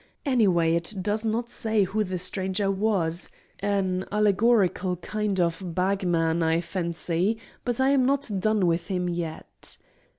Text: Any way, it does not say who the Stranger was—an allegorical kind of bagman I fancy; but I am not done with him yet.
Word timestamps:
Any 0.25 0.47
way, 0.47 0.75
it 0.75 0.95
does 0.99 1.23
not 1.23 1.47
say 1.47 1.83
who 1.83 2.03
the 2.03 2.17
Stranger 2.17 2.71
was—an 2.71 4.03
allegorical 4.11 4.95
kind 4.97 5.39
of 5.39 5.61
bagman 5.75 6.41
I 6.41 6.59
fancy; 6.59 7.37
but 7.63 7.79
I 7.79 7.91
am 7.91 8.03
not 8.07 8.31
done 8.39 8.65
with 8.65 8.87
him 8.87 9.07
yet. 9.07 9.77